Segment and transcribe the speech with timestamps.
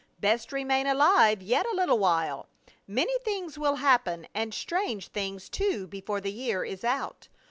[0.19, 2.47] Best remain alive yet a little while;
[2.87, 7.27] many things will happen, and strange things, too, before the year is out.